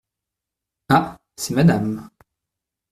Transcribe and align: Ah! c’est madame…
Ah! 0.89 1.19
c’est 1.35 1.53
madame… 1.53 2.09